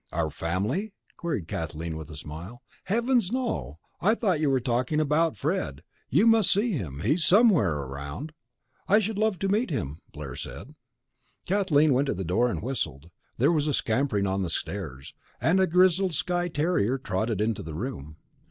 "Our 0.11 0.31
family?" 0.31 0.93
queried 1.15 1.47
Kathleen 1.47 1.95
with 1.95 2.09
a 2.09 2.15
smile. 2.15 2.63
"Heavens, 2.85 3.31
no! 3.31 3.77
I 4.01 4.15
thought 4.15 4.39
you 4.39 4.49
were 4.49 4.59
talking 4.59 4.99
about 4.99 5.37
Fred. 5.37 5.83
You 6.09 6.25
must 6.25 6.51
see 6.51 6.71
him, 6.71 7.01
he's 7.01 7.23
somewhere 7.23 7.75
around." 7.75 8.33
"I 8.87 8.97
should 8.97 9.19
love 9.19 9.37
to 9.37 9.47
meet 9.47 9.69
him," 9.69 9.99
said 10.05 10.11
Blair. 10.11 10.65
Kathleen 11.45 11.93
went 11.93 12.07
to 12.07 12.15
the 12.15 12.25
door 12.25 12.49
and 12.49 12.63
whistled. 12.63 13.11
There 13.37 13.51
was 13.51 13.67
a 13.67 13.75
scampering 13.75 14.25
on 14.25 14.41
the 14.41 14.49
stairs, 14.49 15.13
and 15.39 15.59
a 15.59 15.67
grizzled 15.67 16.15
Skye 16.15 16.47
terrier 16.47 16.97
trotted 16.97 17.39
into 17.39 17.61
the 17.61 17.75
room. 17.75 18.17